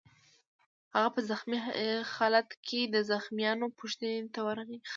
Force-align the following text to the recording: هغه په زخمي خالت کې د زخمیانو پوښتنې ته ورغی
هغه 0.95 1.09
په 1.15 1.19
زخمي 1.29 1.59
خالت 2.13 2.49
کې 2.67 2.81
د 2.93 2.95
زخمیانو 3.09 3.65
پوښتنې 3.79 4.15
ته 4.33 4.39
ورغی 4.47 4.79